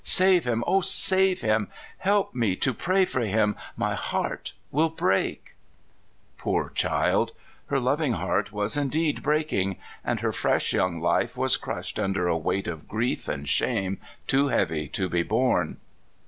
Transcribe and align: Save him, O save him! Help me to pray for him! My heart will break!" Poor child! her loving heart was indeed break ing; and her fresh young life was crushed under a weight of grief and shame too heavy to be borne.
Save 0.03 0.45
him, 0.45 0.63
O 0.65 0.81
save 0.81 1.41
him! 1.41 1.67
Help 1.99 2.33
me 2.33 2.55
to 2.55 2.73
pray 2.73 3.05
for 3.05 3.19
him! 3.19 3.55
My 3.77 3.93
heart 3.93 4.53
will 4.71 4.89
break!" 4.89 5.53
Poor 6.39 6.71
child! 6.73 7.33
her 7.67 7.79
loving 7.79 8.13
heart 8.13 8.51
was 8.51 8.75
indeed 8.75 9.21
break 9.21 9.53
ing; 9.53 9.77
and 10.03 10.21
her 10.21 10.31
fresh 10.31 10.73
young 10.73 10.99
life 10.99 11.37
was 11.37 11.55
crushed 11.55 11.99
under 11.99 12.27
a 12.27 12.35
weight 12.35 12.67
of 12.67 12.87
grief 12.87 13.27
and 13.27 13.47
shame 13.47 13.99
too 14.25 14.47
heavy 14.47 14.87
to 14.87 15.07
be 15.07 15.21
borne. 15.21 15.77